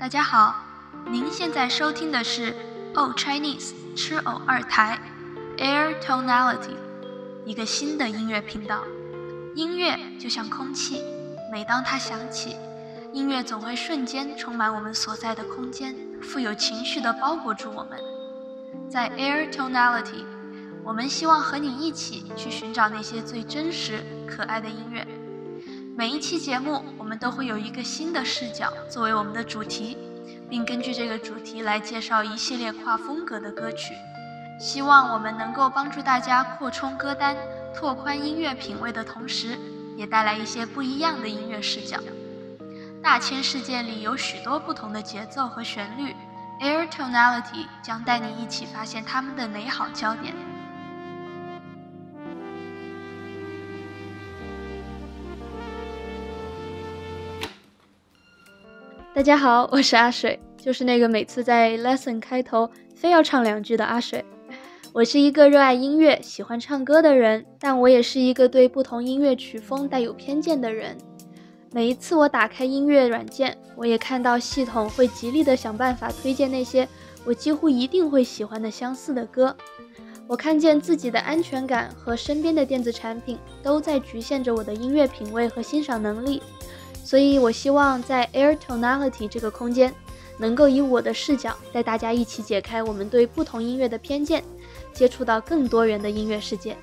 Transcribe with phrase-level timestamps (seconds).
[0.00, 0.54] 大家好，
[1.10, 2.56] 您现在收听的是
[2.94, 4.98] Oh Chinese 吃藕二台
[5.58, 6.74] Air Tonality，
[7.44, 8.82] 一个新的音乐频道。
[9.54, 11.02] 音乐就像空气，
[11.52, 12.56] 每当它响起，
[13.12, 18.00] 音乐总会瞬间充满我们所在的空间，富有情绪的包裹住我们。
[18.88, 20.24] 在 Air Tonality，
[20.82, 25.06] 我们希望和你一起去寻找那些最真实、可爱的音乐。
[25.96, 29.98] 每一期节目，我们都会有一个新的视角作为我们的主题，
[30.48, 33.94] 并根据这个主题来介绍一系列跨风格的歌曲。
[34.58, 37.36] 希望我们能够帮助大家扩充歌单、
[37.74, 39.58] 拓宽音乐品味的同时，
[39.96, 41.98] 也带来一些不一样的音乐视角。
[43.02, 46.14] 大千世界里有许多不同的节奏和旋律
[46.60, 50.34] ，Air Tonality 将带你一起发现它们的美好焦点。
[59.12, 64.24] 大家好，我是阿水，就是那个每次在 lesson 开头非要唱两句的阿水。
[64.92, 70.96] 我是一个热爱音乐、喜欢唱歌的人，但我也是一个对不同音乐曲风带有偏见的人。
[71.72, 76.86] 每一次我打开音乐软件，我也看到系统会极力的想办法推荐那些
[77.24, 79.54] 我几乎一定会喜欢的相似的歌。
[80.28, 86.40] 我看见自己的安全感和身边的电子产品都在局限着我的音乐品味和欣赏能力。
[87.10, 89.92] 所以，我希望在 Air Tonality 这个空间，
[90.38, 94.44] 能够以我的视角带大家一起解开我们对不同音乐的偏见，
[94.92, 96.76] 接触到更多元的音乐世界。